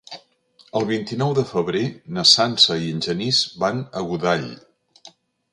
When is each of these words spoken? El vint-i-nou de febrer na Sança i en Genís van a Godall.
El 0.79 0.87
vint-i-nou 0.91 1.35
de 1.41 1.43
febrer 1.49 1.83
na 2.17 2.25
Sança 2.31 2.79
i 2.87 2.89
en 2.97 3.05
Genís 3.09 3.45
van 3.65 3.85
a 4.03 4.07
Godall. 4.13 4.53